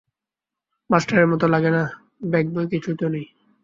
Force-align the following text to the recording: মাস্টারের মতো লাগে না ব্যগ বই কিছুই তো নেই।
মাস্টারের 0.89 1.27
মতো 1.27 1.45
লাগে 1.47 1.71
না 1.75 1.83
ব্যগ 2.23 2.45
বই 2.53 2.65
কিছুই 2.71 2.95
তো 2.95 3.05
নেই। 3.07 3.25